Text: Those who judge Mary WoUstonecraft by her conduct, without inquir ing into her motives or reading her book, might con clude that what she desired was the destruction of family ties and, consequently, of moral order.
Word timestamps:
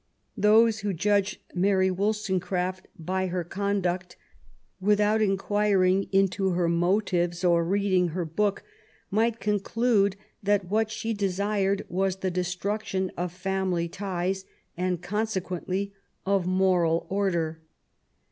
Those 0.35 0.79
who 0.79 0.93
judge 0.93 1.39
Mary 1.53 1.91
WoUstonecraft 1.91 2.85
by 2.97 3.27
her 3.27 3.43
conduct, 3.43 4.15
without 4.79 5.21
inquir 5.21 5.87
ing 5.87 6.07
into 6.11 6.53
her 6.53 6.67
motives 6.67 7.43
or 7.43 7.63
reading 7.63 8.07
her 8.07 8.25
book, 8.25 8.63
might 9.11 9.39
con 9.39 9.59
clude 9.59 10.15
that 10.41 10.65
what 10.65 10.89
she 10.89 11.13
desired 11.13 11.85
was 11.87 12.15
the 12.15 12.31
destruction 12.31 13.11
of 13.15 13.31
family 13.31 13.87
ties 13.87 14.43
and, 14.75 15.03
consequently, 15.03 15.93
of 16.25 16.47
moral 16.47 17.05
order. 17.07 17.61